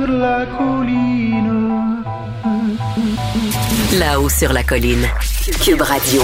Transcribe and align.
sur 0.00 0.12
la 0.12 0.46
colline. 0.46 2.02
Là-haut 3.98 4.28
sur 4.30 4.52
la 4.52 4.62
colline. 4.62 5.06
Cube 5.62 5.82
Radio. 5.82 6.22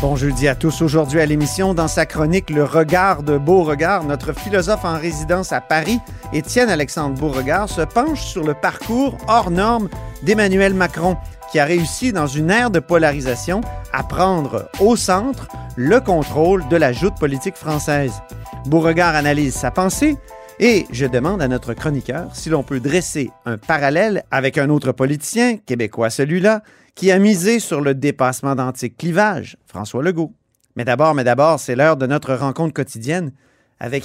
Bon 0.00 0.14
jeudi 0.14 0.46
à 0.46 0.54
tous. 0.54 0.82
Aujourd'hui 0.82 1.20
à 1.20 1.26
l'émission, 1.26 1.74
dans 1.74 1.88
sa 1.88 2.06
chronique 2.06 2.48
Le 2.50 2.62
regard 2.62 3.24
de 3.24 3.38
Beauregard, 3.38 4.04
notre 4.04 4.32
philosophe 4.32 4.84
en 4.84 4.98
résidence 4.98 5.52
à 5.52 5.60
Paris, 5.60 5.98
Étienne 6.32 6.70
Alexandre 6.70 7.18
Beauregard, 7.18 7.68
se 7.68 7.80
penche 7.80 8.20
sur 8.20 8.44
le 8.44 8.54
parcours 8.54 9.16
hors 9.26 9.50
norme 9.50 9.88
d'Emmanuel 10.22 10.74
Macron, 10.74 11.16
qui 11.50 11.58
a 11.58 11.64
réussi 11.64 12.12
dans 12.12 12.28
une 12.28 12.50
ère 12.50 12.70
de 12.70 12.78
polarisation 12.78 13.62
à 13.92 14.04
prendre 14.04 14.68
au 14.78 14.94
centre 14.94 15.48
le 15.74 15.98
contrôle 15.98 16.68
de 16.68 16.76
la 16.76 16.92
joute 16.92 17.18
politique 17.18 17.56
française. 17.56 18.22
Beauregard 18.66 19.16
analyse 19.16 19.54
sa 19.54 19.72
pensée 19.72 20.16
et 20.60 20.86
je 20.90 21.06
demande 21.06 21.42
à 21.42 21.48
notre 21.48 21.74
chroniqueur 21.74 22.34
si 22.34 22.48
l'on 22.50 22.62
peut 22.62 22.80
dresser 22.80 23.30
un 23.46 23.58
parallèle 23.58 24.24
avec 24.30 24.58
un 24.58 24.70
autre 24.70 24.92
politicien, 24.92 25.56
québécois 25.56 26.10
celui-là, 26.10 26.62
qui 26.94 27.10
a 27.10 27.18
misé 27.18 27.58
sur 27.58 27.80
le 27.80 27.94
dépassement 27.94 28.54
d'antiques 28.54 28.96
clivages, 28.96 29.56
François 29.66 30.02
Legault. 30.02 30.32
Mais 30.76 30.84
d'abord, 30.84 31.14
mais 31.14 31.24
d'abord, 31.24 31.58
c'est 31.58 31.76
l'heure 31.76 31.96
de 31.96 32.06
notre 32.06 32.34
rencontre 32.34 32.74
quotidienne 32.74 33.32
avec 33.80 34.04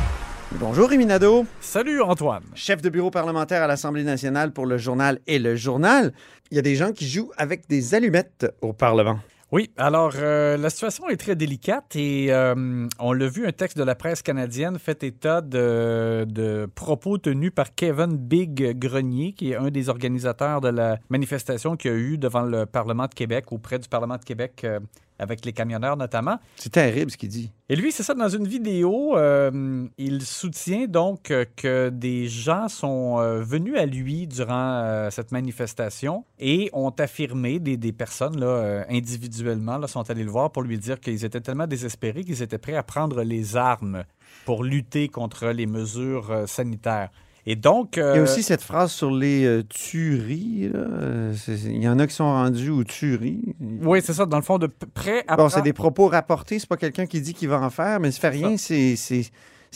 Bonjour 0.59 0.89
Rémi 0.89 1.05
Nadeau, 1.05 1.45
Salut, 1.61 2.01
Antoine. 2.01 2.43
chef 2.55 2.81
de 2.81 2.89
bureau 2.89 3.09
parlementaire 3.09 3.63
à 3.63 3.67
l'Assemblée 3.67 4.03
nationale 4.03 4.51
pour 4.51 4.65
le 4.65 4.77
journal 4.77 5.19
et 5.25 5.39
le 5.39 5.55
journal. 5.55 6.13
Il 6.51 6.55
y 6.55 6.59
a 6.59 6.61
des 6.61 6.75
gens 6.75 6.91
qui 6.91 7.07
jouent 7.07 7.31
avec 7.37 7.67
des 7.69 7.95
allumettes 7.95 8.45
au 8.61 8.73
Parlement. 8.73 9.19
Oui, 9.51 9.69
alors 9.75 10.13
euh, 10.17 10.55
la 10.55 10.69
situation 10.69 11.09
est 11.09 11.17
très 11.17 11.35
délicate 11.35 11.95
et 11.97 12.27
euh, 12.31 12.87
on 12.99 13.11
l'a 13.11 13.27
vu, 13.27 13.45
un 13.45 13.51
texte 13.51 13.77
de 13.77 13.83
la 13.83 13.95
presse 13.95 14.21
canadienne 14.21 14.79
fait 14.79 15.03
état 15.03 15.41
de, 15.41 16.25
de 16.29 16.69
propos 16.73 17.17
tenus 17.17 17.51
par 17.53 17.75
Kevin 17.75 18.15
Big 18.15 18.77
Grenier, 18.79 19.33
qui 19.33 19.51
est 19.51 19.55
un 19.57 19.69
des 19.69 19.89
organisateurs 19.89 20.61
de 20.61 20.69
la 20.69 20.99
manifestation 21.09 21.75
qu'il 21.75 21.91
y 21.91 21.93
a 21.93 21.97
eu 21.97 22.17
devant 22.17 22.43
le 22.43 22.65
Parlement 22.65 23.07
de 23.07 23.13
Québec, 23.13 23.51
auprès 23.51 23.77
du 23.79 23.89
Parlement 23.89 24.15
de 24.17 24.23
Québec, 24.23 24.61
euh, 24.63 24.79
avec 25.21 25.45
les 25.45 25.53
camionneurs 25.53 25.95
notamment. 25.95 26.39
C'est 26.55 26.71
terrible 26.71 27.11
ce 27.11 27.17
qu'il 27.17 27.29
dit. 27.29 27.51
Et 27.69 27.75
lui, 27.77 27.91
c'est 27.93 28.03
ça, 28.03 28.13
dans 28.13 28.27
une 28.27 28.47
vidéo, 28.47 29.15
euh, 29.15 29.87
il 29.97 30.23
soutient 30.23 30.87
donc 30.87 31.31
euh, 31.31 31.45
que 31.55 31.89
des 31.89 32.27
gens 32.27 32.67
sont 32.67 33.19
euh, 33.19 33.41
venus 33.41 33.77
à 33.77 33.85
lui 33.85 34.27
durant 34.27 34.81
euh, 34.83 35.09
cette 35.09 35.31
manifestation 35.31 36.25
et 36.39 36.69
ont 36.73 36.89
affirmé, 36.89 37.59
des, 37.59 37.77
des 37.77 37.93
personnes 37.93 38.39
là, 38.39 38.83
individuellement 38.89 39.77
là, 39.77 39.87
sont 39.87 40.09
allées 40.09 40.23
le 40.23 40.31
voir 40.31 40.51
pour 40.51 40.63
lui 40.63 40.77
dire 40.77 40.99
qu'ils 40.99 41.23
étaient 41.23 41.39
tellement 41.39 41.67
désespérés 41.67 42.23
qu'ils 42.23 42.41
étaient 42.41 42.57
prêts 42.57 42.75
à 42.75 42.83
prendre 42.83 43.23
les 43.23 43.55
armes 43.55 44.03
pour 44.45 44.63
lutter 44.63 45.07
contre 45.07 45.47
les 45.47 45.67
mesures 45.67 46.43
sanitaires. 46.47 47.09
Et 47.45 47.55
donc... 47.55 47.93
Il 47.97 47.99
y 47.99 48.03
euh, 48.03 48.19
a 48.19 48.21
aussi 48.21 48.43
cette 48.43 48.61
phrase 48.61 48.91
sur 48.91 49.11
les 49.11 49.45
euh, 49.45 49.63
tueries. 49.63 50.69
là. 50.71 50.79
Euh, 50.79 51.33
Il 51.65 51.81
y 51.81 51.89
en 51.89 51.97
a 51.99 52.05
qui 52.07 52.13
sont 52.13 52.25
rendus 52.31 52.69
aux 52.69 52.83
tueries. 52.83 53.55
Oui, 53.59 53.99
c'est 54.03 54.13
ça, 54.13 54.25
dans 54.25 54.37
le 54.37 54.43
fond, 54.43 54.57
de 54.59 54.67
p- 54.67 54.85
prêt 54.93 55.23
à 55.27 55.35
Bon, 55.37 55.49
c'est 55.49 55.61
des 55.61 55.73
propos 55.73 56.07
rapportés, 56.07 56.59
c'est 56.59 56.69
pas 56.69 56.77
quelqu'un 56.77 57.05
qui 57.07 57.19
dit 57.21 57.33
qu'il 57.33 57.49
va 57.49 57.59
en 57.59 57.69
faire, 57.69 57.99
mais 57.99 58.11
ça 58.11 58.19
fait 58.19 58.29
rien, 58.29 58.57
c'est 58.57 59.25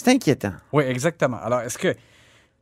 inquiétant. 0.07 0.53
Oui, 0.73 0.83
exactement. 0.83 1.37
Alors, 1.37 1.61
est-ce 1.61 1.77
que, 1.77 1.95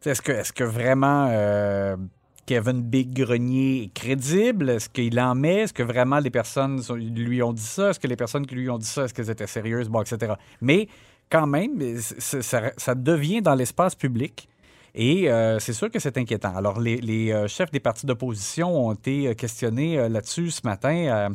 est-ce 0.05 0.21
que, 0.21 0.31
est-ce 0.31 0.53
que 0.53 0.63
vraiment 0.63 1.27
euh, 1.31 1.97
Kevin 2.45 2.81
Big 2.81 3.13
Grenier 3.13 3.83
est 3.83 3.93
crédible? 3.93 4.69
Est-ce 4.69 4.87
qu'il 4.89 5.19
en 5.19 5.35
met? 5.35 5.61
Est-ce 5.63 5.73
que 5.73 5.83
vraiment 5.83 6.19
les 6.19 6.29
personnes 6.29 6.81
lui 6.95 7.41
ont 7.43 7.53
dit 7.53 7.61
ça? 7.61 7.89
Est-ce 7.89 7.99
que 7.99 8.07
les 8.07 8.15
personnes 8.15 8.45
qui 8.45 8.55
lui 8.55 8.69
ont 8.69 8.77
dit 8.77 8.85
ça, 8.85 9.03
est-ce 9.05 9.13
qu'elles 9.13 9.29
étaient 9.29 9.47
sérieuses? 9.47 9.89
Bon, 9.89 10.01
etc. 10.01 10.33
Mais 10.61 10.87
quand 11.29 11.47
même, 11.47 11.73
ça 12.19 12.95
devient 12.95 13.41
dans 13.41 13.55
l'espace 13.55 13.95
public. 13.95 14.47
Et 14.95 15.29
euh, 15.31 15.59
c'est 15.59 15.73
sûr 15.73 15.89
que 15.89 15.99
c'est 15.99 16.17
inquiétant. 16.17 16.55
Alors, 16.55 16.79
les, 16.79 17.31
euh, 17.31 17.47
chefs 17.47 17.71
des 17.71 17.79
partis 17.79 18.05
d'opposition 18.05 18.87
ont 18.87 18.93
été 18.93 19.27
euh, 19.27 19.33
questionnés 19.33 20.07
là-dessus 20.09 20.51
ce 20.51 20.61
matin. 20.63 21.29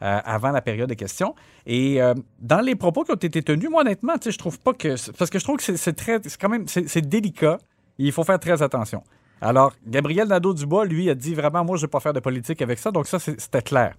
avant 0.00 0.50
la 0.50 0.60
période 0.62 0.88
de 0.88 0.94
questions. 0.94 1.32
Et 1.64 2.00
dans 2.40 2.60
les 2.60 2.74
propos 2.74 3.04
qui 3.04 3.12
ont 3.12 3.14
été 3.14 3.40
tenus, 3.40 3.70
moi, 3.70 3.82
honnêtement, 3.82 4.14
je 4.24 4.36
trouve 4.36 4.58
pas 4.58 4.72
que. 4.72 4.96
Parce 5.12 5.30
que 5.30 5.38
je 5.38 5.44
trouve 5.44 5.58
que 5.58 5.76
c'est- 5.76 5.92
très. 5.92 6.18
C'est 6.24 6.40
quand 6.40 6.48
même. 6.48 6.66
C'est 6.66 7.08
délicat. 7.08 7.58
Il 7.98 8.10
faut 8.10 8.24
faire 8.24 8.40
très 8.40 8.62
attention. 8.62 9.04
Alors, 9.40 9.72
Gabriel 9.86 10.26
Nadeau-Dubois, 10.26 10.86
lui, 10.86 11.08
a 11.08 11.14
dit 11.14 11.34
vraiment, 11.36 11.64
moi, 11.64 11.76
je 11.76 11.82
ne 11.82 11.86
vais 11.86 11.90
pas 11.90 12.00
faire 12.00 12.12
de 12.12 12.18
politique 12.20 12.60
avec 12.62 12.80
ça. 12.80 12.90
Donc, 12.90 13.06
ça, 13.06 13.20
c'était 13.20 13.62
clair. 13.62 13.94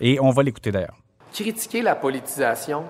Et 0.00 0.18
on 0.20 0.30
va 0.30 0.42
l'écouter 0.42 0.72
d'ailleurs. 0.72 0.96
critiquer 1.32 1.82
la 1.82 1.94
politisation 1.94 2.82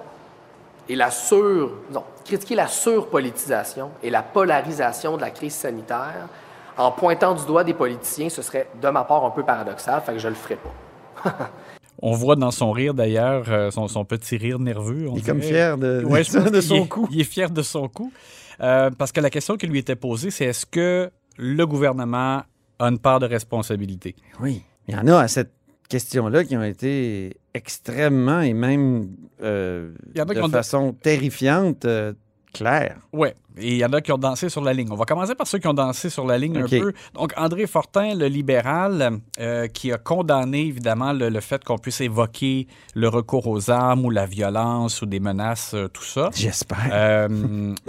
et 0.89 0.97
la 0.97 1.11
sur 1.11 1.71
non, 1.93 2.05
critiquer 2.25 2.55
la 2.55 2.67
surpolitisation 2.69 3.91
et 4.03 4.11
la 4.11 4.23
polarisation 4.23 5.17
de 5.17 5.23
la 5.23 5.31
crise 5.31 5.55
sanitaire 5.55 6.29
en 6.77 6.91
pointant 6.93 7.35
du 7.35 7.45
doigt 7.47 7.65
des 7.65 7.75
politiciens, 7.75 8.29
ce 8.29 8.43
serait 8.43 8.69
de 8.81 8.89
ma 8.91 9.05
part 9.05 9.25
un 9.25 9.31
peu 9.31 9.43
paradoxal, 9.43 10.01
fait 10.03 10.13
que 10.13 10.19
je 10.19 10.29
le 10.29 10.35
ferai 10.35 10.57
pas. 10.57 11.39
On 12.03 12.13
voit 12.13 12.37
dans 12.37 12.51
son 12.51 12.73
rire, 12.73 12.93
d'ailleurs, 12.93 13.45
euh, 13.49 13.71
son, 13.71 13.89
son 13.89 14.05
petit 14.05 14.37
rire 14.37 14.59
nerveux. 14.59 15.09
on 15.09 15.15
Il 15.15 15.21
est 15.21 15.27
comme 15.27 15.41
fier 15.41 15.79
de, 15.79 16.05
Ouais, 16.05 16.23
son 16.25 16.45
est- 16.45 16.89
coup. 16.89 17.09
Il 17.11 17.21
est 17.23 17.25
fier 17.25 17.49
de 17.51 17.63
son 17.63 17.89
coup. 17.89 18.13
Euh, 18.61 18.91
parce 18.91 19.13
que 19.13 19.21
la 19.23 19.31
question 19.31 19.57
qui 19.57 19.67
lui 19.67 19.79
était 19.79 19.97
posée, 19.97 20.31
c'est 20.31 20.45
est-ce 20.45 20.67
que 20.67 21.11
le 21.39 21.67
gouvernement 21.67 22.43
a 22.79 22.85
une 22.87 22.99
part 22.99 23.19
de 23.19 23.25
responsabilité? 23.27 24.15
Oui. 24.41 24.63
Il 24.89 24.95
y 24.95 24.99
en 24.99 25.07
a 25.07 25.21
à 25.21 25.29
cette 25.29 25.53
question-là 25.89 26.45
qui 26.45 26.55
ont 26.55 26.63
été 26.63 27.35
extrêmement 27.57 28.41
et 28.41 28.53
même 28.53 29.09
euh, 29.43 29.93
de 30.15 30.49
façon 30.49 30.93
terrifiante 30.93 31.85
euh, 31.85 32.13
claire. 32.53 32.99
Oui, 33.13 33.29
et 33.59 33.73
il 33.73 33.77
y 33.79 33.85
en 33.85 33.93
a 33.93 34.01
qui 34.01 34.13
ont 34.13 34.19
dansé 34.19 34.49
sur 34.49 34.61
la 34.63 34.73
ligne. 34.73 34.89
On 34.91 34.97
va 34.97 35.05
commencer 35.05 35.35
par 35.35 35.47
ceux 35.47 35.59
qui 35.59 35.67
ont 35.67 35.75
dansé 35.75 36.11
sur 36.11 36.27
la 36.27 36.37
ligne 36.39 36.59
un 36.59 36.69
peu. 36.69 36.93
Donc, 37.15 37.33
André 37.37 37.67
Fortin, 37.67 38.15
le 38.15 38.27
libéral, 38.27 39.21
euh, 39.41 39.67
qui 39.69 39.93
a 39.93 39.99
condamné 39.99 40.61
évidemment 40.67 41.13
le, 41.13 41.29
le 41.29 41.41
fait 41.41 41.63
qu'on 41.65 41.79
puisse 41.79 42.01
évoquer 42.01 42.67
le 42.95 43.09
recours 43.09 43.47
aux 43.47 43.71
armes 43.71 44.05
ou 44.05 44.11
la 44.11 44.27
violence 44.27 45.03
ou 45.03 45.07
des 45.07 45.21
menaces, 45.21 45.73
euh, 45.75 45.89
tout 45.89 46.05
ça. 46.05 46.31
J'espère. 46.35 46.89
Euh, 46.93 47.29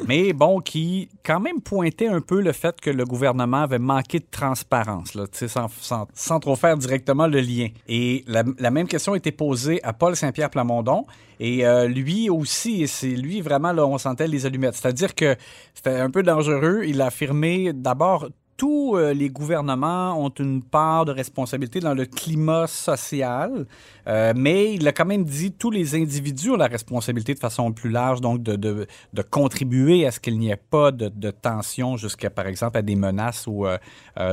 mais 0.08 0.34
bon, 0.34 0.60
qui 0.62 1.10
quand 1.24 1.40
même 1.40 1.62
pointait 1.62 2.08
un 2.08 2.22
peu 2.22 2.42
le 2.42 2.52
fait 2.54 2.80
que 2.80 2.90
le 2.90 3.06
gouvernement 3.06 3.62
avait 3.64 3.80
manqué 3.80 4.20
de 4.20 4.28
transparence, 4.32 5.16
là, 5.16 5.26
sans, 5.32 5.68
sans- 5.82 6.08
sans 6.14 6.40
trop 6.40 6.56
faire 6.56 6.78
directement 6.78 7.28
le 7.28 7.40
lien. 7.40 7.68
Et 7.88 8.24
la, 8.28 8.44
la 8.60 8.72
même 8.72 8.88
question 8.88 9.14
a 9.14 9.18
été 9.18 9.32
posée 9.32 9.84
à 9.84 9.94
Paul 9.94 10.16
Saint-Pierre 10.16 10.50
Plamondon. 10.50 11.06
Et 11.40 11.64
lui 11.88 12.32
aussi, 12.32 12.88
c'est 12.88 13.10
lui 13.10 13.42
vraiment, 13.42 13.72
là, 13.72 13.86
on 13.86 14.00
sentait 14.00 14.28
les 14.28 14.48
allumettes. 14.48 14.74
C'est-à-dire 14.74 15.14
que 15.14 15.36
c'était 15.74 16.00
un 16.00 16.10
peu 16.10 16.24
dangereux. 16.24 16.84
Il 16.86 17.02
a 17.02 17.08
affirmé 17.08 17.72
d'abord 17.74 18.30
tous 18.58 18.98
euh, 18.98 19.14
les 19.14 19.30
gouvernements 19.30 20.20
ont 20.20 20.30
une 20.30 20.64
part 20.64 21.06
de 21.06 21.12
responsabilité 21.12 21.80
dans 21.80 21.94
le 21.94 22.06
climat 22.06 22.66
social, 22.66 23.68
euh, 24.08 24.34
mais 24.36 24.74
il 24.74 24.88
a 24.88 24.92
quand 24.92 25.06
même 25.06 25.24
dit 25.24 25.52
tous 25.52 25.70
les 25.70 25.96
individus 25.96 26.50
ont 26.50 26.58
la 26.58 26.66
responsabilité 26.66 27.36
de 27.36 27.40
façon 27.40 27.72
plus 27.72 27.92
large, 27.92 28.20
donc 28.20 28.42
de, 28.42 28.88
contribuer 29.30 30.08
à 30.08 30.12
ce 30.12 30.20
qu'il 30.20 30.40
n'y 30.40 30.50
ait 30.50 30.56
pas 30.56 30.92
de, 30.92 31.10
de 31.10 31.30
tension 31.30 31.98
jusqu'à, 31.98 32.32
par 32.32 32.48
exemple, 32.48 32.78
à 32.78 32.82
des 32.82 32.96
menaces 32.96 33.46
ou 33.46 33.68
euh, 33.68 33.78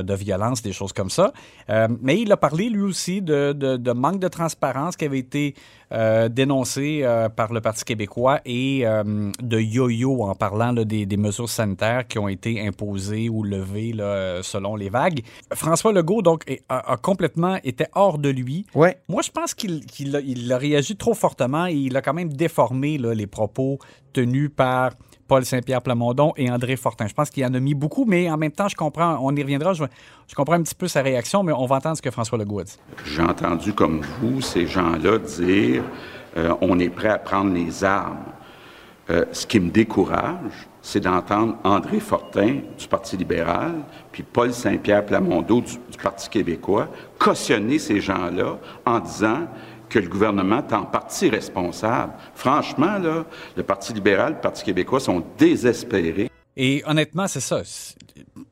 de 0.02 0.14
violence, 0.14 0.62
des 0.62 0.72
choses 0.72 0.92
comme 0.92 1.10
ça. 1.10 1.32
Mais 1.68 2.20
il 2.20 2.32
a 2.32 2.36
parlé, 2.36 2.68
lui 2.70 2.82
aussi, 2.82 3.20
de, 3.20 3.92
manque 3.92 4.20
de 4.20 4.28
transparence 4.28 4.96
qui 4.96 5.04
avait 5.04 5.18
été 5.18 5.54
dénoncé 6.30 7.04
par 7.36 7.52
le 7.52 7.60
Parti 7.60 7.84
québécois 7.84 8.40
et 8.44 8.84
de 8.84 9.58
yo-yo 9.58 10.22
en 10.22 10.34
parlant 10.34 10.72
des, 10.72 11.16
mesures 11.16 11.48
sanitaires 11.48 12.06
qui 12.06 12.18
ont 12.18 12.28
été 12.28 12.66
imposées 12.66 13.28
ou 13.28 13.42
levées 13.42 13.92
euh, 14.14 14.42
selon 14.42 14.76
les 14.76 14.88
vagues. 14.88 15.20
François 15.52 15.92
Legault, 15.92 16.22
donc, 16.22 16.44
a, 16.68 16.92
a 16.92 16.96
complètement 16.96 17.58
été 17.64 17.86
hors 17.94 18.18
de 18.18 18.28
lui. 18.30 18.66
Ouais. 18.74 18.96
Moi, 19.08 19.22
je 19.22 19.30
pense 19.30 19.52
qu'il 19.54 20.16
a, 20.16 20.20
il 20.20 20.52
a 20.52 20.58
réagi 20.58 20.96
trop 20.96 21.14
fortement 21.14 21.66
et 21.66 21.74
il 21.74 21.96
a 21.96 22.02
quand 22.02 22.14
même 22.14 22.32
déformé 22.32 22.98
là, 22.98 23.14
les 23.14 23.26
propos 23.26 23.78
tenus 24.12 24.50
par 24.54 24.92
Paul 25.26 25.44
Saint-Pierre 25.44 25.82
Plamondon 25.82 26.32
et 26.36 26.50
André 26.50 26.76
Fortin. 26.76 27.06
Je 27.08 27.14
pense 27.14 27.30
qu'il 27.30 27.44
en 27.44 27.54
a 27.54 27.60
mis 27.60 27.74
beaucoup, 27.74 28.04
mais 28.04 28.30
en 28.30 28.36
même 28.36 28.52
temps, 28.52 28.68
je 28.68 28.76
comprends, 28.76 29.18
on 29.20 29.34
y 29.34 29.42
reviendra, 29.42 29.72
je, 29.72 29.84
je 30.28 30.34
comprends 30.34 30.54
un 30.54 30.62
petit 30.62 30.74
peu 30.74 30.86
sa 30.86 31.02
réaction, 31.02 31.42
mais 31.42 31.52
on 31.52 31.66
va 31.66 31.76
entendre 31.76 31.96
ce 31.96 32.02
que 32.02 32.10
François 32.10 32.38
Legault 32.38 32.60
a 32.60 32.64
dit. 32.64 32.78
J'ai 33.06 33.22
entendu 33.22 33.72
comme 33.72 34.02
vous 34.20 34.40
ces 34.40 34.66
gens-là 34.66 35.18
dire 35.18 35.82
euh, 36.36 36.54
on 36.60 36.78
est 36.78 36.90
prêt 36.90 37.08
à 37.08 37.18
prendre 37.18 37.52
les 37.52 37.84
armes. 37.84 38.24
Euh, 39.10 39.24
ce 39.32 39.46
qui 39.46 39.60
me 39.60 39.70
décourage, 39.70 40.68
c'est 40.84 41.00
d'entendre 41.00 41.56
André 41.64 41.98
Fortin 41.98 42.58
du 42.78 42.86
Parti 42.86 43.16
libéral, 43.16 43.72
puis 44.12 44.22
Paul 44.22 44.52
Saint-Pierre 44.52 45.04
Plamondon 45.06 45.60
du, 45.60 45.78
Parti 46.00 46.28
québécois 46.28 46.88
cautionner 47.18 47.78
ces 47.78 48.02
gens-là 48.02 48.58
en 48.84 49.00
disant 49.00 49.48
que 49.88 49.98
le 49.98 50.08
gouvernement 50.08 50.58
est 50.58 50.74
en 50.74 50.84
partie 50.84 51.30
responsable. 51.30 52.12
Franchement, 52.34 52.98
là, 52.98 53.24
le 53.56 53.62
Parti 53.62 53.94
libéral, 53.94 54.34
le 54.34 54.40
Parti 54.40 54.62
québécois 54.62 55.00
sont 55.00 55.24
désespérés. 55.38 56.30
Et 56.54 56.82
honnêtement, 56.86 57.28
c'est 57.28 57.40
ça. 57.40 57.62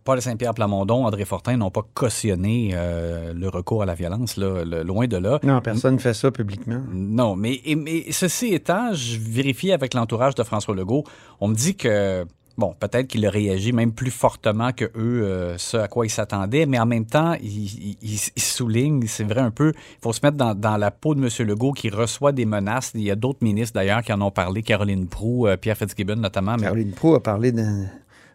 Paul 0.04 0.20
Saint-Pierre 0.20 0.54
Plamondon, 0.54 1.06
André 1.06 1.24
Fortin 1.24 1.56
n'ont 1.56 1.70
pas 1.70 1.84
cautionné 1.94 2.70
euh, 2.74 3.32
le 3.34 3.48
recours 3.48 3.82
à 3.82 3.86
la 3.86 3.94
violence, 3.94 4.36
là, 4.36 4.64
le- 4.64 4.82
loin 4.82 5.06
de 5.06 5.16
là. 5.16 5.38
Non, 5.42 5.60
personne 5.60 5.94
ne 5.94 6.00
fait 6.00 6.14
ça 6.14 6.30
publiquement. 6.30 6.80
Non, 6.92 7.36
mais, 7.36 7.60
et- 7.64 7.76
mais 7.76 8.04
ceci 8.10 8.52
étant, 8.54 8.92
je 8.94 9.18
vérifie 9.18 9.72
avec 9.72 9.94
l'entourage 9.94 10.34
de 10.34 10.42
François 10.42 10.74
Legault, 10.74 11.04
on 11.40 11.48
me 11.48 11.54
dit 11.54 11.76
que, 11.76 12.24
bon, 12.58 12.74
peut-être 12.78 13.06
qu'il 13.06 13.24
a 13.26 13.30
réagi 13.30 13.72
même 13.72 13.92
plus 13.92 14.10
fortement 14.10 14.72
que 14.72 14.86
eux, 14.96 15.22
euh, 15.24 15.56
ce 15.56 15.76
à 15.76 15.86
quoi 15.88 16.04
ils 16.04 16.10
s'attendaient, 16.10 16.66
mais 16.66 16.78
en 16.80 16.86
même 16.86 17.06
temps, 17.06 17.34
il, 17.40 17.46
il- 17.46 17.96
il- 18.02 18.20
il 18.36 18.42
souligne, 18.42 19.04
c'est 19.06 19.24
vrai 19.24 19.40
un 19.40 19.50
peu, 19.52 19.72
il 19.76 20.02
faut 20.02 20.12
se 20.12 20.20
mettre 20.22 20.36
dans, 20.36 20.54
dans 20.54 20.76
la 20.76 20.90
peau 20.90 21.14
de 21.14 21.20
M. 21.22 21.46
Legault 21.46 21.72
qui 21.72 21.90
reçoit 21.90 22.32
des 22.32 22.44
menaces. 22.44 22.90
Il 22.94 23.02
y 23.02 23.10
a 23.10 23.16
d'autres 23.16 23.42
ministres 23.42 23.74
d'ailleurs 23.74 24.02
qui 24.02 24.12
en 24.12 24.20
ont 24.20 24.30
parlé, 24.32 24.62
Caroline 24.62 25.06
Proux, 25.06 25.46
euh, 25.46 25.56
Pierre 25.56 25.76
Fitzgibbon 25.76 26.16
notamment. 26.16 26.56
mais- 26.56 26.64
Caroline 26.64 26.90
Proux 26.92 27.14
a 27.14 27.22
parlé 27.22 27.52
d'un- 27.52 27.86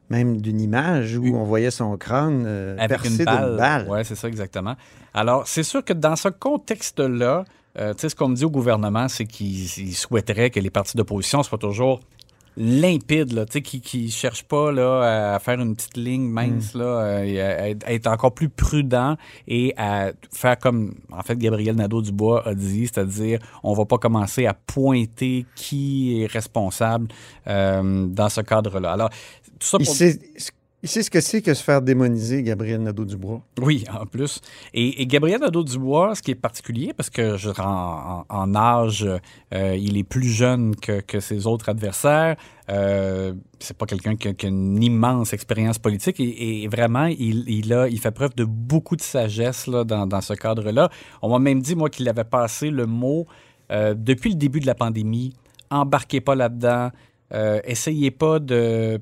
même 0.10 0.42
d'une 0.42 0.62
image 0.62 1.18
où 1.18 1.36
on 1.36 1.44
voyait 1.44 1.72
son 1.72 1.98
crâne 1.98 2.44
euh, 2.46 2.76
avec 2.78 3.02
percé 3.02 3.20
une 3.20 3.26
balle. 3.26 3.48
d'une 3.48 3.58
balle. 3.58 3.88
Oui, 3.90 4.00
c'est 4.04 4.16
ça 4.16 4.28
exactement. 4.28 4.76
Alors, 5.14 5.48
c'est 5.48 5.64
sûr 5.64 5.84
que 5.84 5.94
dans 5.94 6.16
ce 6.16 6.30
contexte-là, 6.30 7.44
euh, 7.80 7.94
tu 7.94 8.02
sais, 8.02 8.10
ce 8.10 8.16
qu'on 8.16 8.30
me 8.30 8.36
dit 8.36 8.46
au 8.46 8.50
gouvernement, 8.50 9.08
c'est 9.08 9.26
qu'ils 9.26 9.66
ils 9.80 9.96
souhaiteraient 9.96 10.50
que 10.50 10.60
les 10.60 10.70
partis 10.70 10.98
d'opposition 10.98 11.44
soient 11.44 11.58
toujours 11.58 12.00
limpides, 12.58 13.34
là, 13.34 13.46
qui 13.46 13.82
qui 13.82 14.10
cherchent 14.10 14.44
pas 14.44 14.72
là, 14.72 15.36
à 15.36 15.40
faire 15.40 15.62
une 15.62 15.76
petite 15.76 15.96
ligne 15.96 16.28
mince, 16.28 16.74
là, 16.74 16.86
euh, 16.86 17.24
et 17.24 17.40
à, 17.40 17.70
être- 17.70 17.86
à 17.88 17.94
être 17.94 18.08
encore 18.08 18.34
plus 18.34 18.50
prudent 18.50 19.16
et 19.48 19.74
à 19.78 20.12
faire 20.34 20.58
comme, 20.58 20.96
en 21.12 21.22
fait, 21.22 21.38
Gabriel 21.38 21.76
Nadeau-Dubois 21.76 22.48
a 22.48 22.56
dit, 22.56 22.88
c'est-à-dire, 22.88 23.40
on 23.64 23.74
va 23.74 23.86
pas 23.86 24.00
commencer 24.00 24.46
à 24.48 24.54
pointer 24.56 25.46
qui 25.56 26.22
est 26.24 26.26
responsable 26.26 27.08
euh, 27.48 28.08
dans 28.08 28.30
ce 28.30 28.42
cadre-là. 28.42 28.92
Alors, 28.94 29.10
tout 29.60 29.68
ça 29.68 29.78
Il 29.80 29.86
pour... 29.86 29.96
sait, 29.96 30.20
il 30.84 30.90
sait 30.90 31.02
ce 31.02 31.10
que 31.10 31.22
c'est 31.22 31.42
que 31.42 31.56
se 31.56 31.64
faire 31.64 31.82
démoniser, 31.82 32.44
Gabriel 32.44 32.84
Nadeau-Dubois. 32.84 33.42
Oui, 33.60 33.84
en 33.92 34.06
plus. 34.06 34.42
Et, 34.76 35.08
Gabriel 35.08 35.40
Nadeau-Dubois, 35.42 36.14
ce 36.14 36.22
qui 36.22 36.32
est 36.32 36.36
particulier, 36.36 36.94
parce 36.96 37.10
que 37.10 37.36
je, 37.36 37.50
en, 37.60 38.26
en- 38.30 38.56
âge, 38.56 39.08
euh, 39.56 39.76
il 39.76 39.98
est 39.98 40.04
plus 40.04 40.30
jeune 40.30 40.76
que, 40.76 41.20
ses 41.20 41.48
autres 41.48 41.70
adversaires. 41.70 42.36
Euh, 42.70 43.34
c'est 43.60 43.76
pas 43.76 43.88
quelqu'un 43.88 44.16
qui, 44.16 44.28
a 44.28 44.48
une 44.48 44.84
immense 44.84 45.34
expérience 45.34 45.80
politique 45.80 46.20
et, 46.20 46.68
vraiment, 46.68 47.06
il, 47.06 47.74
a, 47.74 47.88
il 47.88 48.00
fait 48.00 48.12
preuve 48.12 48.36
de 48.36 48.46
beaucoup 48.46 48.96
de 48.96 49.02
sagesse 49.02 49.66
là, 49.66 49.84
dans, 49.84 50.06
dans 50.06 50.22
ce 50.22 50.34
cadre-là. 50.34 50.90
On 51.24 51.30
m'a 51.30 51.40
même 51.40 51.62
dit, 51.62 51.76
moi, 51.76 51.90
qu'il 51.90 52.08
avait 52.08 52.24
passé 52.24 52.70
le 52.70 52.86
mot 52.86 53.26
euh, 53.72 53.96
depuis 53.98 54.30
le 54.30 54.36
début 54.36 54.60
de 54.60 54.68
la 54.68 54.76
pandémie, 54.76 55.34
embarquez 55.72 56.22
pas 56.22 56.36
là-dedans, 56.36 56.92
euh, 57.34 57.60
essayez 57.66 58.12
pas 58.12 58.40
de 58.40 59.02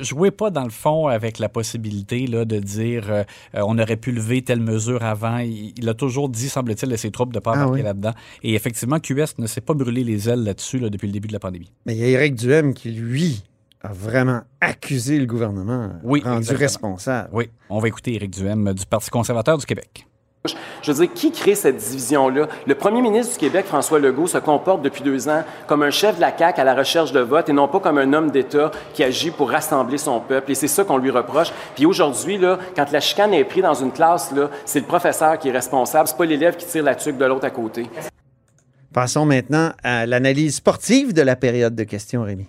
jouez 0.00 0.30
pas 0.30 0.50
dans 0.50 0.64
le 0.64 0.70
fond 0.70 1.06
avec 1.08 1.38
la 1.38 1.48
possibilité 1.48 2.26
là, 2.26 2.44
de 2.44 2.58
dire 2.58 3.06
euh, 3.10 3.24
euh, 3.54 3.62
on 3.66 3.78
aurait 3.78 3.96
pu 3.96 4.12
lever 4.12 4.42
telle 4.42 4.60
mesure 4.60 5.02
avant. 5.02 5.38
Il, 5.38 5.72
il 5.76 5.88
a 5.88 5.94
toujours 5.94 6.28
dit, 6.28 6.48
semble-t-il, 6.48 6.92
à 6.92 6.96
ses 6.96 7.10
troupes 7.10 7.32
de 7.32 7.38
ne 7.38 7.40
pas 7.40 7.52
Ah 7.54 7.58
embarquer 7.64 7.80
oui. 7.80 7.82
là-dedans. 7.82 8.12
Et 8.42 8.54
effectivement, 8.54 8.98
QS 9.00 9.38
ne 9.38 9.46
s'est 9.46 9.60
pas 9.60 9.74
brûlé 9.74 10.04
les 10.04 10.28
ailes 10.28 10.44
là-dessus 10.44 10.78
là, 10.78 10.90
depuis 10.90 11.06
le 11.06 11.12
début 11.12 11.28
de 11.28 11.32
la 11.32 11.40
pandémie. 11.40 11.70
Mais 11.86 11.94
il 11.94 11.98
y 12.00 12.04
a 12.04 12.08
Éric 12.08 12.34
Duhem 12.34 12.74
qui, 12.74 12.90
lui, 12.90 13.42
a 13.82 13.92
vraiment 13.92 14.42
accusé 14.60 15.18
le 15.18 15.26
gouvernement, 15.26 15.90
Oui, 16.02 16.20
rendu 16.22 16.38
exactement. 16.38 16.58
responsable. 16.60 17.28
Oui, 17.32 17.50
on 17.70 17.78
va 17.78 17.88
écouter 17.88 18.14
Éric 18.14 18.30
Duhem 18.30 18.72
du 18.74 18.84
Parti 18.86 19.08
conservateur 19.10 19.56
du 19.58 19.64
Québec. 19.66 20.06
Je 20.82 20.90
veux 20.90 21.04
dire, 21.04 21.12
qui 21.14 21.32
crée 21.32 21.54
cette 21.54 21.76
division-là? 21.76 22.48
Le 22.66 22.74
premier 22.74 23.02
ministre 23.02 23.34
du 23.34 23.38
Québec, 23.38 23.66
François 23.66 23.98
Legault, 23.98 24.26
se 24.26 24.38
comporte 24.38 24.80
depuis 24.80 25.02
deux 25.02 25.28
ans 25.28 25.44
comme 25.66 25.82
un 25.82 25.90
chef 25.90 26.16
de 26.16 26.22
la 26.22 26.36
CAQ 26.36 26.58
à 26.62 26.64
la 26.64 26.74
recherche 26.74 27.12
de 27.12 27.20
vote 27.20 27.50
et 27.50 27.52
non 27.52 27.68
pas 27.68 27.78
comme 27.78 27.98
un 27.98 28.10
homme 28.14 28.30
d'État 28.30 28.70
qui 28.94 29.04
agit 29.04 29.30
pour 29.30 29.50
rassembler 29.50 29.98
son 29.98 30.18
peuple. 30.18 30.52
Et 30.52 30.54
c'est 30.54 30.66
ça 30.66 30.82
qu'on 30.82 30.96
lui 30.96 31.10
reproche. 31.10 31.52
Puis 31.74 31.84
aujourd'hui, 31.84 32.38
là, 32.38 32.58
quand 32.74 32.90
la 32.90 33.00
chicane 33.00 33.34
est 33.34 33.44
prise 33.44 33.64
dans 33.64 33.74
une 33.74 33.92
classe, 33.92 34.32
c'est 34.64 34.80
le 34.80 34.86
professeur 34.86 35.38
qui 35.38 35.50
est 35.50 35.52
responsable, 35.52 36.08
c'est 36.08 36.16
pas 36.16 36.24
l'élève 36.24 36.56
qui 36.56 36.64
tire 36.64 36.84
la 36.84 36.94
tuque 36.94 37.18
de 37.18 37.24
l'autre 37.26 37.44
à 37.44 37.50
côté. 37.50 37.90
Passons 38.94 39.26
maintenant 39.26 39.72
à 39.84 40.06
l'analyse 40.06 40.56
sportive 40.56 41.12
de 41.12 41.20
la 41.20 41.36
période 41.36 41.74
de 41.74 41.84
questions, 41.84 42.22
Rémi. 42.22 42.46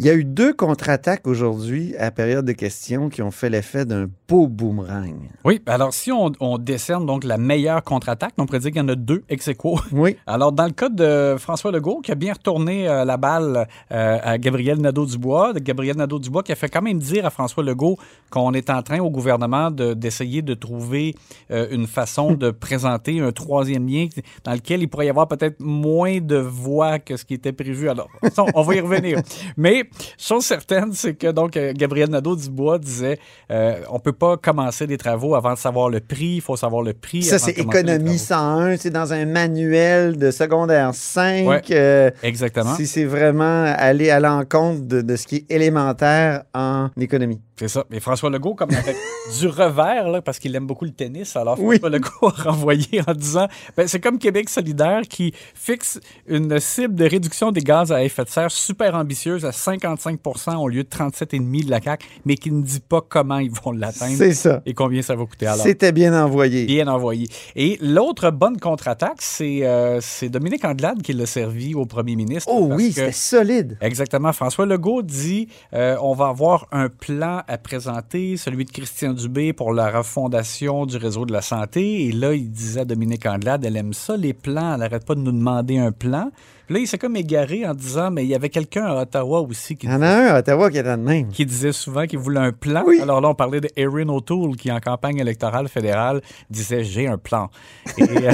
Il 0.00 0.06
y 0.06 0.08
a 0.08 0.14
eu 0.14 0.24
deux 0.24 0.54
contre-attaques 0.54 1.26
aujourd'hui 1.26 1.94
à 1.96 2.04
la 2.04 2.10
période 2.10 2.46
de 2.46 2.52
questions 2.52 3.10
qui 3.10 3.20
ont 3.20 3.30
fait 3.30 3.50
l'effet 3.50 3.84
d'un 3.84 4.08
beau 4.26 4.46
boomerang. 4.48 5.28
Oui, 5.44 5.60
alors 5.66 5.92
si 5.92 6.10
on, 6.10 6.32
on 6.40 6.56
décerne 6.56 7.04
donc 7.04 7.22
la 7.22 7.36
meilleure 7.36 7.84
contre-attaque, 7.84 8.32
on 8.38 8.46
pourrait 8.46 8.60
dire 8.60 8.70
qu'il 8.70 8.80
y 8.80 8.84
en 8.84 8.88
a 8.88 8.94
deux 8.94 9.22
ex 9.28 9.48
aequo. 9.48 9.78
Oui. 9.92 10.16
Alors, 10.26 10.52
dans 10.52 10.64
le 10.64 10.70
cas 10.70 10.88
de 10.88 11.36
François 11.38 11.70
Legault, 11.70 12.00
qui 12.00 12.12
a 12.12 12.14
bien 12.14 12.32
retourné 12.32 12.88
euh, 12.88 13.04
la 13.04 13.18
balle 13.18 13.68
euh, 13.92 14.18
à 14.22 14.38
Gabriel 14.38 14.78
Nadeau-Dubois, 14.80 15.52
Gabriel 15.60 15.98
Nadeau-Dubois 15.98 16.44
qui 16.44 16.52
a 16.52 16.56
fait 16.56 16.70
quand 16.70 16.80
même 16.80 16.98
dire 16.98 17.26
à 17.26 17.30
François 17.30 17.62
Legault 17.62 17.98
qu'on 18.30 18.54
est 18.54 18.70
en 18.70 18.82
train 18.82 19.00
au 19.00 19.10
gouvernement 19.10 19.70
de- 19.70 19.92
d'essayer 19.92 20.40
de, 20.40 20.54
trouver 20.54 21.14
euh, 21.50 21.66
une 21.72 21.86
façon 21.86 22.32
de 22.36 22.50
présenter 22.50 23.20
un 23.20 23.32
troisième 23.32 23.86
lien 23.86 24.06
dans 24.44 24.52
lequel 24.52 24.80
il 24.80 24.88
pourrait 24.88 25.06
y 25.06 25.10
avoir 25.10 25.28
peut-être 25.28 25.60
moins 25.60 26.20
de 26.20 26.36
voix 26.36 26.98
que 26.98 27.18
ce 27.18 27.26
qui 27.26 27.34
était 27.34 27.52
prévu. 27.52 27.90
Alors, 27.90 28.08
on 28.54 28.62
va 28.62 28.74
y 28.74 28.80
revenir. 28.80 29.20
Mais, 29.58 29.89
chose 30.18 30.44
certaine, 30.44 30.92
c'est 30.92 31.14
que 31.14 31.28
donc 31.28 31.56
euh, 31.56 31.72
Gabriel 31.74 32.10
Nadeau-Dubois 32.10 32.78
disait 32.78 33.18
euh, 33.50 33.80
on 33.90 33.98
peut 33.98 34.12
pas 34.12 34.36
commencer 34.36 34.86
des 34.86 34.96
travaux 34.96 35.34
avant 35.34 35.54
de 35.54 35.58
savoir 35.58 35.88
le 35.88 36.00
prix, 36.00 36.36
il 36.36 36.40
faut 36.40 36.56
savoir 36.56 36.82
le 36.82 36.92
prix. 36.92 37.22
Ça, 37.22 37.38
c'est 37.38 37.58
économie 37.58 38.18
travaux. 38.18 38.68
101, 38.70 38.76
c'est 38.76 38.90
dans 38.90 39.12
un 39.12 39.26
manuel 39.26 40.18
de 40.18 40.30
secondaire 40.30 40.94
5. 40.94 41.46
Ouais, 41.46 41.62
euh, 41.70 42.10
exactement. 42.22 42.74
Si 42.74 42.86
c'est 42.86 43.04
vraiment 43.04 43.64
aller 43.76 44.10
à 44.10 44.20
l'encontre 44.20 44.82
de, 44.82 45.00
de 45.02 45.16
ce 45.16 45.26
qui 45.26 45.36
est 45.36 45.50
élémentaire 45.50 46.44
en 46.54 46.90
économie. 46.98 47.40
C'est 47.60 47.68
ça. 47.68 47.84
Et 47.92 48.00
François 48.00 48.30
Legault, 48.30 48.54
comme 48.54 48.70
avec 48.72 48.96
du 49.38 49.46
revers, 49.46 50.08
là, 50.08 50.22
parce 50.22 50.38
qu'il 50.38 50.56
aime 50.56 50.66
beaucoup 50.66 50.86
le 50.86 50.92
tennis, 50.92 51.36
alors 51.36 51.60
Oui. 51.60 51.78
François 51.78 51.90
Legault 51.90 52.28
a 52.28 52.50
renvoyé 52.50 53.02
en 53.06 53.12
disant 53.12 53.48
ben, 53.76 53.86
c'est 53.86 54.00
comme 54.00 54.18
Québec 54.18 54.48
solidaire 54.48 55.02
qui 55.02 55.34
fixe 55.54 56.00
une 56.26 56.58
cible 56.58 56.94
de 56.94 57.04
réduction 57.04 57.52
des 57.52 57.60
gaz 57.60 57.92
à 57.92 58.02
effet 58.02 58.24
de 58.24 58.30
serre 58.30 58.50
super 58.50 58.94
ambitieuse 58.94 59.44
à 59.44 59.50
55% 59.50 60.56
au 60.56 60.68
lieu 60.68 60.84
de 60.84 60.88
37,5 60.88 61.66
de 61.66 61.70
la 61.70 61.82
CAQ, 61.82 62.06
mais 62.24 62.36
qui 62.36 62.50
ne 62.50 62.62
dit 62.62 62.80
pas 62.80 63.02
comment 63.06 63.38
ils 63.38 63.50
vont 63.50 63.72
l'atteindre. 63.72 64.16
C'est 64.16 64.32
ça. 64.32 64.62
Et 64.64 64.72
combien 64.72 65.02
ça 65.02 65.14
va 65.14 65.26
coûter. 65.26 65.46
Alors, 65.46 65.62
C'était 65.66 65.92
bien 65.92 66.18
envoyé. 66.18 66.64
Bien 66.64 66.88
envoyé. 66.88 67.28
Et 67.56 67.76
l'autre 67.82 68.30
bonne 68.30 68.58
contre-attaque, 68.58 69.18
c'est 69.20 69.60
euh, 69.64 70.00
Dominique 70.22 70.64
Anglade 70.64 71.02
qui 71.02 71.12
l'a 71.12 71.26
servi 71.26 71.74
au 71.74 71.84
premier 71.84 72.16
ministre. 72.16 72.50
Oh 72.50 72.70
oui, 72.72 72.92
c'était 72.92 73.12
solide. 73.12 73.76
Exactement. 73.82 74.32
François 74.32 74.64
Legault 74.64 75.02
dit 75.02 75.48
euh, 75.74 75.96
on 76.00 76.14
va 76.14 76.28
avoir 76.28 76.66
un 76.72 76.88
plan 76.88 77.42
à 77.50 77.58
présenter, 77.58 78.36
celui 78.36 78.64
de 78.64 78.70
Christian 78.70 79.12
Dubé 79.12 79.52
pour 79.52 79.72
la 79.72 79.90
refondation 79.90 80.86
du 80.86 80.96
réseau 80.96 81.26
de 81.26 81.32
la 81.32 81.42
santé. 81.42 82.06
Et 82.06 82.12
là, 82.12 82.32
il 82.32 82.48
disait 82.48 82.82
à 82.82 82.84
Dominique 82.84 83.26
Anglade 83.26 83.64
elle 83.64 83.76
aime 83.76 83.92
ça, 83.92 84.16
les 84.16 84.32
plans. 84.32 84.74
Elle 84.74 84.80
n'arrête 84.80 85.04
pas 85.04 85.16
de 85.16 85.20
nous 85.20 85.32
demander 85.32 85.76
un 85.76 85.90
plan. 85.90 86.30
Là, 86.68 86.78
il 86.78 86.86
s'est 86.86 86.98
comme 86.98 87.16
égaré 87.16 87.66
en 87.66 87.74
disant, 87.74 88.12
mais 88.12 88.22
il 88.22 88.28
y 88.28 88.36
avait 88.36 88.50
quelqu'un 88.50 88.84
à 88.84 89.02
Ottawa 89.02 89.40
aussi 89.40 89.76
qui 89.76 89.86
Il 89.86 89.92
y 89.92 89.92
en 89.92 90.00
a 90.02 90.06
un 90.06 90.26
à 90.26 90.38
Ottawa 90.38 90.70
qui 90.70 90.78
était 90.78 90.96
de 90.96 91.02
même. 91.02 91.28
qui 91.30 91.44
disait 91.44 91.72
souvent 91.72 92.06
qu'il 92.06 92.20
voulait 92.20 92.38
un 92.38 92.52
plan. 92.52 92.84
Oui. 92.86 93.00
Alors 93.02 93.20
là, 93.20 93.30
on 93.30 93.34
parlait 93.34 93.60
de 93.60 93.68
Erin 93.74 94.08
O'Toole, 94.08 94.54
qui, 94.54 94.70
en 94.70 94.78
campagne 94.78 95.18
électorale 95.18 95.66
fédérale, 95.66 96.20
disait 96.48 96.84
J'ai 96.84 97.08
un 97.08 97.18
plan. 97.18 97.50
Et, 97.98 98.04
euh, 98.04 98.32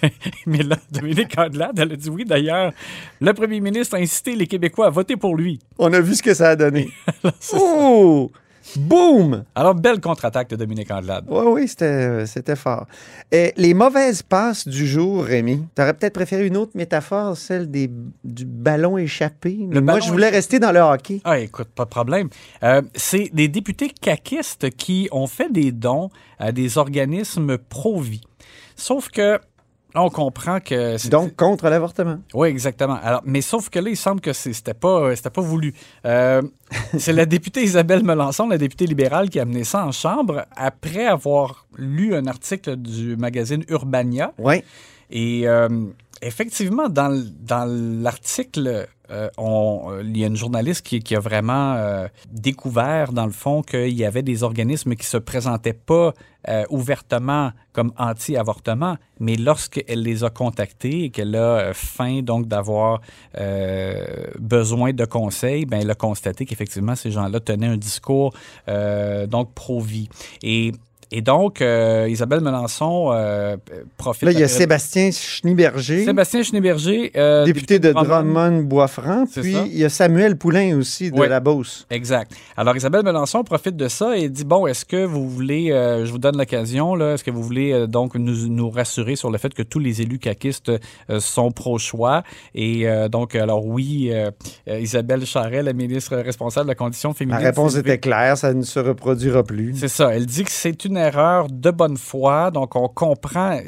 mais 0.46 0.62
là, 0.62 0.76
Dominique 0.92 1.38
Andelade, 1.38 1.78
elle 1.78 1.92
a 1.92 1.96
dit 1.96 2.10
oui. 2.10 2.26
D'ailleurs, 2.26 2.72
le 3.22 3.32
premier 3.32 3.60
ministre 3.60 3.96
a 3.96 3.98
incité 3.98 4.36
les 4.36 4.46
Québécois 4.46 4.88
à 4.88 4.90
voter 4.90 5.16
pour 5.16 5.34
lui. 5.34 5.58
On 5.78 5.90
a 5.94 6.00
vu 6.00 6.14
ce 6.14 6.22
que 6.22 6.34
ça 6.34 6.50
a 6.50 6.56
donné. 6.56 6.90
oh! 7.54 8.30
Boum! 8.76 9.44
Alors, 9.54 9.74
belle 9.74 10.00
contre-attaque 10.00 10.50
de 10.50 10.56
Dominique 10.56 10.90
Andelade. 10.90 11.24
Oui, 11.28 11.44
oui, 11.46 11.68
c'était, 11.68 12.26
c'était 12.26 12.56
fort. 12.56 12.86
Et 13.32 13.52
les 13.56 13.74
mauvaises 13.74 14.22
passes 14.22 14.66
du 14.68 14.86
jour, 14.86 15.24
Rémi, 15.24 15.64
tu 15.74 15.82
aurais 15.82 15.94
peut-être 15.94 16.14
préféré 16.14 16.46
une 16.46 16.56
autre 16.56 16.72
métaphore, 16.74 17.36
celle 17.36 17.70
des, 17.70 17.90
du 18.24 18.44
ballon 18.44 18.98
échappé. 18.98 19.56
Mais 19.60 19.74
Le 19.76 19.80
moi, 19.80 19.94
ballon 19.94 20.06
je 20.06 20.10
voulais 20.12 20.26
échappé. 20.26 20.36
rester 20.36 20.58
dans 20.58 20.72
le 20.72 20.80
hockey. 20.80 21.20
Ah, 21.24 21.38
écoute, 21.38 21.68
pas 21.74 21.84
de 21.84 21.90
problème. 21.90 22.28
Euh, 22.62 22.82
c'est 22.94 23.30
des 23.32 23.48
députés 23.48 23.88
caquistes 23.90 24.70
qui 24.70 25.08
ont 25.12 25.26
fait 25.26 25.50
des 25.52 25.72
dons 25.72 26.10
à 26.38 26.52
des 26.52 26.78
organismes 26.78 27.58
pro-vie. 27.58 28.22
Sauf 28.76 29.08
que, 29.08 29.40
on 30.02 30.10
comprend 30.10 30.60
que... 30.60 30.96
c'est- 30.98 31.08
Donc, 31.08 31.34
contre 31.36 31.68
l'avortement. 31.68 32.18
Oui, 32.34 32.48
exactement. 32.48 32.98
Alors, 33.02 33.22
mais 33.24 33.40
sauf 33.40 33.68
que 33.70 33.78
là, 33.78 33.90
il 33.90 33.96
semble 33.96 34.20
que 34.20 34.32
c'était 34.32 34.74
pas, 34.74 35.00
euh, 35.00 35.16
c'était 35.16 35.30
pas 35.30 35.40
voulu. 35.42 35.74
Euh, 36.04 36.42
c'est 36.98 37.12
la 37.12 37.26
députée 37.26 37.62
Isabelle 37.62 38.02
Melançon, 38.04 38.48
la 38.48 38.58
députée 38.58 38.86
libérale, 38.86 39.30
qui 39.30 39.38
a 39.38 39.42
amené 39.42 39.64
ça 39.64 39.84
en 39.86 39.92
chambre 39.92 40.46
après 40.56 41.06
avoir 41.06 41.66
lu 41.76 42.14
un 42.14 42.26
article 42.26 42.76
du 42.76 43.16
magazine 43.16 43.64
Urbania. 43.68 44.32
Oui. 44.38 44.62
Et 45.10 45.48
euh, 45.48 45.68
effectivement, 46.22 46.88
dans, 46.88 47.10
dans 47.40 47.64
l'article, 48.02 48.86
euh, 49.10 49.28
on- 49.38 49.90
euh, 49.90 50.02
il 50.04 50.16
y 50.16 50.24
a 50.24 50.26
une 50.26 50.36
journaliste 50.36 50.86
qui, 50.86 51.16
a 51.16 51.20
vraiment 51.20 51.74
euh, 51.74 52.06
découvert, 52.30 53.12
dans 53.12 53.26
le 53.26 53.32
fond, 53.32 53.62
qu'il 53.62 53.94
y 53.94 54.04
avait 54.04 54.22
des 54.22 54.42
organismes 54.42 54.94
qui 54.94 55.06
se 55.06 55.16
présentaient 55.16 55.72
pas 55.72 56.12
ouvertement 56.70 57.50
comme 57.74 57.92
anti-avortement, 57.98 58.96
mais 59.20 59.36
lorsqu'elle 59.36 60.00
les 60.02 60.24
a 60.24 60.30
contactés 60.30 61.04
et 61.04 61.10
qu'elle 61.10 61.36
a 61.36 61.74
faim 61.74 62.20
donc 62.22 62.46
d'avoir 62.48 63.02
besoin 64.38 64.92
de 64.94 65.04
conseils, 65.04 65.66
ben 65.66 65.80
elle 65.82 65.90
a 65.90 65.94
constaté 65.94 66.46
qu'effectivement 66.46 66.94
ces 66.94 67.10
gens-là 67.10 67.40
tenaient 67.40 67.66
un 67.66 67.76
discours 67.76 68.32
donc 68.66 69.52
pro-vie. 69.52 70.08
Et 70.42 70.72
et 71.10 71.22
donc, 71.22 71.60
euh, 71.62 72.06
Isabelle 72.08 72.40
Melançon 72.40 73.10
euh, 73.12 73.56
profite. 73.96 74.24
Là, 74.24 74.32
il 74.32 74.38
y 74.38 74.42
a 74.42 74.46
de- 74.46 74.50
Sébastien 74.50 75.10
Schneeberger, 75.10 76.04
Sébastien 76.04 76.42
Schneeberger, 76.42 77.12
euh, 77.16 77.44
député 77.44 77.78
de 77.78 77.92
Drummond-Boisfranc. 77.92 79.24
Puis, 79.40 79.52
ça. 79.52 79.64
il 79.66 79.78
y 79.78 79.84
a 79.84 79.88
Samuel 79.88 80.36
Poulain 80.36 80.76
aussi 80.78 81.10
de 81.10 81.18
Oui. 81.18 81.28
la 81.28 81.40
Beauce. 81.40 81.86
Exact. 81.90 82.32
Alors, 82.56 82.76
Isabelle 82.76 83.04
Melançon 83.04 83.42
profite 83.44 83.76
de 83.76 83.88
ça 83.88 84.16
et 84.16 84.28
dit 84.28 84.44
bon, 84.44 84.66
est-ce 84.66 84.84
que 84.84 85.04
vous 85.04 85.28
voulez, 85.28 85.70
euh, 85.70 86.04
je 86.04 86.10
vous 86.12 86.18
donne 86.18 86.36
l'occasion, 86.36 86.94
là, 86.94 87.14
est-ce 87.14 87.24
que 87.24 87.30
vous 87.30 87.42
voulez 87.42 87.72
euh, 87.72 87.86
donc 87.86 88.14
nous, 88.14 88.48
nous 88.48 88.70
rassurer 88.70 89.16
sur 89.16 89.30
le 89.30 89.38
fait 89.38 89.54
que 89.54 89.62
tous 89.62 89.78
les 89.78 90.02
élus 90.02 90.18
caquistes 90.18 90.70
euh, 91.10 91.20
sont 91.20 91.50
pro-choix? 91.50 92.22
Et 92.54 92.86
donc, 93.10 93.34
alors 93.34 93.64
oui, 93.64 94.10
Isabelle 94.68 95.24
Charret, 95.26 95.62
la 95.62 95.72
ministre 95.72 96.16
responsable 96.16 96.66
de 96.66 96.72
la 96.72 96.74
condition 96.74 97.10
La 97.10 97.14
féminine. 97.14 97.42
réponse 97.42 97.72
s'est 97.72 97.78
levée- 97.78 97.92
était 97.94 97.98
claire, 98.00 98.36
ça 98.36 98.52
ne 98.52 98.62
se 98.62 98.78
reproduira 98.78 99.42
plus. 99.42 99.74
C'est 99.76 99.88
ça. 99.88 100.14
Elle 100.14 100.26
dit 100.26 100.44
que 100.44 100.50
c'est 100.50 100.84
une 100.84 100.97
erreur 100.98 101.48
de 101.50 101.70
bonne 101.70 101.96
foi. 101.96 102.50
Donc, 102.50 102.76
on 102.76 102.88
comprend. 102.88 103.58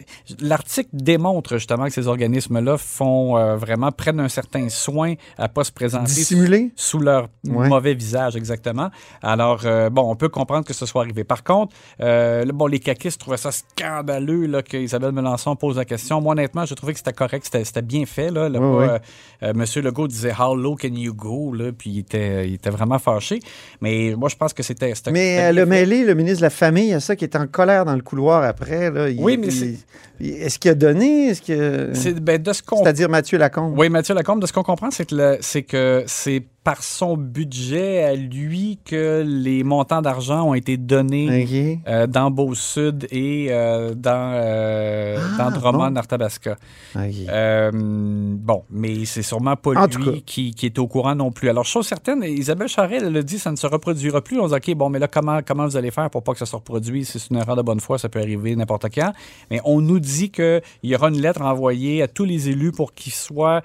L'article 0.40 0.90
démontre 0.92 1.54
justement 1.56 1.84
que 1.86 1.92
ces 1.92 2.06
organismes-là 2.08 2.76
font 2.78 3.36
euh, 3.36 3.56
vraiment, 3.56 3.90
prennent 3.92 4.20
un 4.20 4.28
certain 4.28 4.68
soin 4.68 5.14
à 5.38 5.48
pas 5.48 5.64
se 5.64 5.72
présenter 5.72 6.06
Dissimuler? 6.06 6.72
sous 6.76 6.98
leur 6.98 7.28
Ouais. 7.46 7.68
mauvais 7.68 7.94
visage, 7.94 8.36
exactement. 8.36 8.90
Alors, 9.22 9.62
euh, 9.64 9.88
bon, 9.90 10.02
on 10.10 10.16
peut 10.16 10.28
comprendre 10.28 10.64
que 10.66 10.74
ce 10.74 10.84
soit 10.86 11.02
arrivé. 11.02 11.24
Par 11.24 11.42
contre, 11.42 11.74
euh, 12.00 12.44
bon, 12.52 12.66
les 12.66 12.78
caquistes 12.80 13.18
trouvaient 13.20 13.36
ça 13.36 13.50
scandaleux 13.52 14.46
là, 14.46 14.62
que 14.62 14.76
Isabelle 14.76 15.12
Melançon 15.12 15.56
pose 15.56 15.76
la 15.76 15.84
question. 15.84 16.20
Moi, 16.20 16.32
honnêtement, 16.32 16.66
j'ai 16.66 16.74
trouvé 16.74 16.92
que 16.92 16.98
c'était 16.98 17.12
correct, 17.12 17.48
c'était 17.50 17.82
bien 17.82 18.04
fait. 18.06 18.30
Là, 18.30 18.48
Là, 18.48 18.60
Ouais, 18.60 18.86
pas, 18.86 19.00
ouais. 19.46 19.52
Monsieur 19.54 19.80
Legault 19.82 20.06
disait 20.08 20.32
How 20.38 20.54
low 20.54 20.76
can 20.76 20.88
you 20.92 21.14
go? 21.14 21.52
Là, 21.54 21.72
puis 21.76 21.90
il 21.90 21.98
était, 22.00 22.46
il 22.48 22.54
était 22.54 22.70
vraiment 22.70 22.98
fâché. 22.98 23.40
Mais 23.80 24.14
moi, 24.16 24.28
je 24.28 24.36
pense 24.36 24.52
que 24.52 24.62
c'était. 24.62 24.92
Mais 25.10 25.38
euh, 25.38 25.40
bien 25.40 25.52
le 25.52 25.60
fait. 25.60 25.66
mêlé, 25.66 26.04
le 26.04 26.14
ministre 26.14 26.40
de 26.40 26.46
la 26.46 26.50
Famille, 26.50 26.84
il 26.86 26.90
y 26.90 26.94
a 26.94 27.00
ça 27.00 27.16
qui 27.20 27.24
est 27.24 27.36
en 27.36 27.46
colère 27.46 27.84
dans 27.84 27.94
le 27.94 28.00
couloir 28.02 28.42
après. 28.42 28.90
Là. 28.90 29.08
Il- 29.10 29.22
Oui, 29.22 29.36
mais 29.36 29.50
c'est- 29.50 29.76
Est-ce 30.22 30.58
qu'il 30.58 30.70
a 30.70 30.74
donné? 30.74 31.28
Est-ce 31.28 31.42
que... 31.42 31.90
C'est 31.94 32.14
ben, 32.18 32.40
de 32.42 32.52
ce 32.52 32.62
qu'on 32.62 32.82
C'est-à-dire 32.82 33.08
Mathieu 33.08 33.36
Lacombe. 33.38 33.78
Oui, 33.78 33.88
Mathieu 33.90 34.14
Lacombe, 34.14 34.40
de 34.40 34.46
ce 34.46 34.52
qu'on 34.52 34.62
comprend, 34.62 34.90
c'est 34.90 35.04
que 35.06 35.14
le- 35.14 35.38
c'est 35.40 35.62
que 35.62 36.02
c'est 36.06 36.42
par 36.70 36.84
son 36.84 37.16
budget 37.16 38.04
à 38.04 38.14
lui 38.14 38.78
que 38.84 39.24
les 39.26 39.64
montants 39.64 40.02
d'argent 40.02 40.50
ont 40.50 40.54
été 40.54 40.76
donnés 40.76 41.80
euh, 41.88 42.06
dans 42.06 42.30
Beau-Sud 42.30 43.08
et 43.10 43.48
euh, 43.50 43.92
dans, 43.96 44.34
euh, 44.36 45.18
Ah, 45.36 45.50
dans 45.50 45.58
Drummond, 45.58 45.90
bon. 45.90 45.96
Arthabasca. 45.96 46.54
Euh, 46.96 47.72
bon, 47.74 48.62
mais 48.70 49.04
c'est 49.04 49.22
sûrement 49.22 49.56
pas 49.56 49.72
En 49.72 49.86
lui 49.86 50.22
qui, 50.22 50.54
qui 50.54 50.66
est 50.66 50.78
au 50.78 50.86
courant 50.86 51.16
non 51.16 51.32
plus. 51.32 51.48
Alors, 51.48 51.64
chose 51.64 51.88
certaine, 51.88 52.22
Isabelle 52.22 52.68
Charest, 52.68 53.04
elle 53.04 53.16
a 53.16 53.22
dit 53.24 53.40
ça 53.40 53.50
ne 53.50 53.56
se 53.56 53.66
reproduira 53.66 54.20
plus. 54.20 54.38
On 54.38 54.46
dit, 54.46 54.54
OK, 54.54 54.72
bon, 54.76 54.90
mais 54.90 55.00
là, 55.00 55.08
comment, 55.08 55.40
comment 55.44 55.64
vous 55.64 55.76
allez 55.76 55.90
faire 55.90 56.08
pour 56.08 56.22
pas 56.22 56.34
que 56.34 56.38
ça 56.38 56.46
se 56.46 56.54
reproduise? 56.54 57.08
Si 57.08 57.18
c'est 57.18 57.30
une 57.30 57.38
erreur 57.38 57.56
de 57.56 57.62
bonne 57.62 57.80
foi, 57.80 57.98
ça 57.98 58.08
peut 58.08 58.20
arriver 58.20 58.54
n'importe 58.54 58.86
quand. 58.94 59.12
Mais 59.50 59.60
on 59.64 59.80
nous 59.80 59.98
dit 59.98 60.30
qu'il 60.30 60.62
y 60.84 60.94
aura 60.94 61.08
une 61.08 61.20
lettre 61.20 61.42
envoyée 61.42 62.00
à 62.00 62.06
tous 62.06 62.24
les 62.24 62.48
élus 62.48 62.70
pour 62.70 62.92
qu'ils 62.92 63.12
soient, 63.12 63.60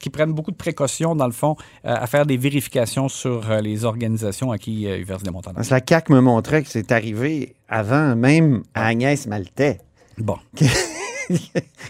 qu'ils 0.00 0.10
prennent 0.10 0.32
beaucoup 0.32 0.50
de 0.50 0.56
précautions, 0.56 1.14
dans 1.14 1.26
le 1.26 1.32
fond, 1.32 1.54
à 1.84 2.08
faire 2.08 2.15
des 2.24 2.38
vérifications 2.38 3.08
sur 3.08 3.50
euh, 3.50 3.60
les 3.60 3.84
organisations 3.84 4.50
à 4.52 4.58
qui 4.58 4.86
euh, 4.86 4.96
ils 4.96 5.04
versent 5.04 5.22
des 5.24 5.30
montants 5.30 5.52
d'argent. 5.52 5.74
La 5.74 5.80
CAQ 5.86 6.12
me 6.14 6.20
montrait 6.20 6.62
que 6.62 6.68
c'est 6.70 6.92
arrivé 6.92 7.54
avant 7.68 8.16
même 8.16 8.62
à 8.74 8.86
Agnès 8.86 9.26
Maltais, 9.26 9.78
Bon, 10.18 10.36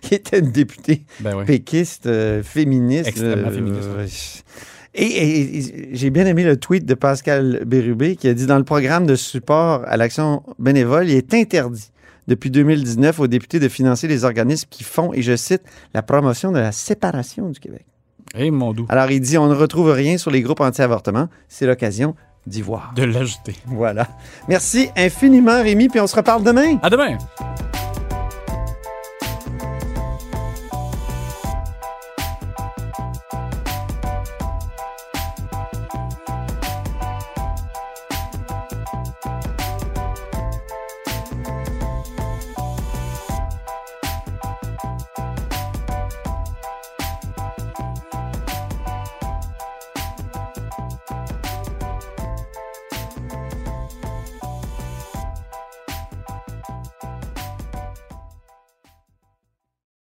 qui 0.01 0.15
était 0.15 0.39
une 0.41 0.51
députée 0.51 1.03
ben 1.21 1.37
oui. 1.37 1.45
péquiste, 1.45 2.07
euh, 2.07 2.43
féministe. 2.43 3.07
Extrêmement 3.09 3.49
euh, 3.49 3.53
féministe, 3.53 3.89
euh, 3.89 4.07
Et, 4.95 5.05
et- 5.05 5.59
et 5.59 5.89
j'ai 5.93 6.11
bien 6.11 6.27
aimé 6.27 6.43
le 6.43 6.57
tweet 6.57 6.87
de 6.87 6.95
Pascal 6.95 7.63
Bérubé 7.67 8.17
qui 8.17 8.29
a 8.29 8.35
dit 8.35 8.47
dans 8.47 8.57
le 8.59 8.65
programme 8.65 9.07
de 9.07 9.15
support 9.15 9.83
à 9.87 9.97
l'action 9.97 10.43
bénévole, 10.59 11.09
il 11.09 11.17
est 11.17 11.35
interdit 11.35 11.91
depuis 12.29 12.51
2019 12.51 13.21
aux 13.21 13.27
députés 13.29 13.61
de 13.61 13.69
financer 13.69 14.09
les 14.09 14.25
organismes 14.25 14.67
qui 14.71 14.83
font, 14.83 15.13
et 15.13 15.23
je 15.23 15.37
cite, 15.37 15.63
la 15.95 16.03
promotion 16.03 16.51
de 16.51 16.59
la 16.59 16.73
séparation 16.73 17.49
du 17.51 17.61
Québec. 17.61 17.85
Et 18.35 18.51
mon 18.51 18.73
doux, 18.73 18.87
Alors 18.89 19.11
il 19.11 19.21
dit 19.21 19.39
on 19.39 19.47
ne 19.49 19.55
retrouve 19.55 19.91
rien 19.91 20.19
sur 20.19 20.31
les 20.31 20.43
groupes 20.43 20.61
anti-avortement, 20.61 21.29
c'est 21.49 21.67
l'occasion 21.67 22.15
d'y 22.47 22.63
voir. 22.63 22.93
de 22.95 23.05
l'ajouter. 23.05 23.55
Voilà. 23.67 24.09
Merci 24.49 24.89
infiniment 24.97 25.63
Rémi, 25.63 25.89
puis 25.89 26.01
on 26.01 26.07
se 26.07 26.17
reparle 26.17 26.43
demain. 26.43 26.79
À 26.83 26.91
demain! 26.91 27.19